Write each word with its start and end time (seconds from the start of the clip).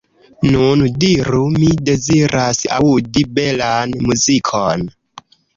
Nun 0.53 0.79
diru: 1.03 1.41
mi 1.57 1.67
deziras 1.91 2.63
aŭdi 2.79 3.27
belan 3.39 3.97
muzikon. 4.09 4.91